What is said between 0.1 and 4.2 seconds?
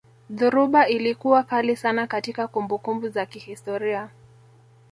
dhoruba ilikuwa kali sana katika kumbukumbu za kihistoria